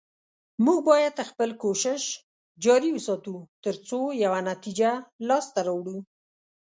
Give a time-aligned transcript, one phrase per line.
[0.65, 2.01] موږ باید خپل کوشش
[2.63, 4.91] جاري وساتو، تر څو یوه نتیجه
[5.27, 5.97] لاسته راوړو